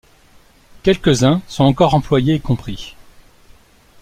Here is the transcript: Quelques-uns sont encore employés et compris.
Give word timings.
Quelques-uns 0.81 1.43
sont 1.47 1.63
encore 1.63 1.93
employés 1.93 2.33
et 2.33 2.39
compris. 2.39 2.95